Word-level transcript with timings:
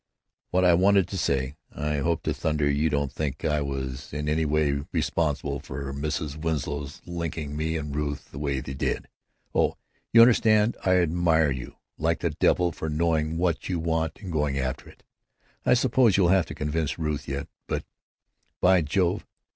What 0.49 0.65
I 0.65 0.73
wanted 0.73 1.07
to 1.09 1.15
say——I 1.19 1.97
hope 1.97 2.23
to 2.23 2.33
thunder 2.33 2.67
you 2.67 2.89
don't 2.89 3.11
think 3.11 3.45
I 3.45 3.61
was 3.61 4.11
in 4.11 4.27
any 4.27 4.45
way 4.45 4.81
responsible 4.91 5.59
for 5.59 5.93
Mrs. 5.93 6.37
Winslow's 6.37 7.03
linking 7.05 7.55
me 7.55 7.77
and 7.77 7.95
Ruth 7.95 8.31
that 8.31 8.39
way 8.39 8.57
and——Oh, 8.65 9.77
you 10.11 10.21
understand. 10.21 10.75
I 10.83 10.95
admire 10.97 11.51
you 11.51 11.75
like 11.99 12.21
the 12.21 12.31
devil 12.31 12.71
for 12.71 12.89
knowing 12.89 13.37
what 13.37 13.69
you 13.69 13.77
want 13.77 14.17
and 14.23 14.31
going 14.31 14.57
after 14.57 14.89
it. 14.89 15.03
I 15.67 15.75
suppose 15.75 16.17
you'll 16.17 16.29
have 16.29 16.47
to 16.47 16.55
convince 16.55 16.97
Ruth 16.97 17.27
yet, 17.27 17.47
but, 17.67 17.83
by 18.59 18.81
Jove! 18.81 19.23